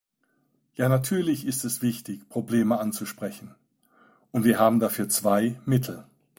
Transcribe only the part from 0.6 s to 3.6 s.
Ja, natürlich ist es wichtig, Probleme anzusprechen,